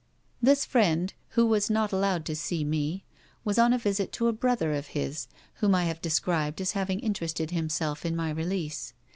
This 0.41 0.65
friend, 0.65 1.13
who 1.37 1.45
was 1.45 1.69
not 1.69 1.91
allowed 1.91 2.25
to 2.25 2.35
see 2.35 2.63
me, 2.63 3.05
was 3.45 3.59
on 3.59 3.71
a 3.71 3.77
visit 3.77 4.11
to 4.13 4.27
a 4.29 4.33
brother 4.33 4.73
of 4.73 4.87
his, 4.97 5.27
whom 5.57 5.75
I 5.75 5.83
have 5.85 6.01
described 6.01 6.59
as 6.59 6.71
having 6.71 6.99
interested 7.01 7.51
himself 7.51 8.03
in 8.03 8.15
my 8.15 8.31
release. 8.31 8.93